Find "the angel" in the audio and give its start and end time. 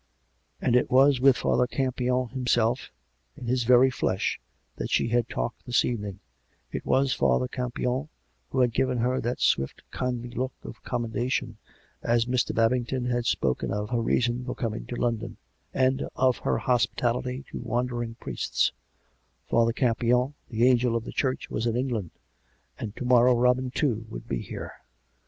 20.49-20.95